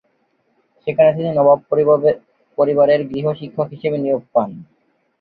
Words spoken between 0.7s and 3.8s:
সেখানে তিনি নবাব পরিবারের গৃহ-শিক্ষক